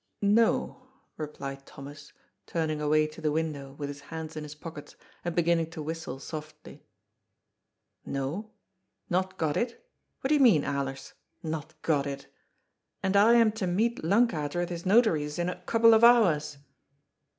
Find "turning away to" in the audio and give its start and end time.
2.47-3.21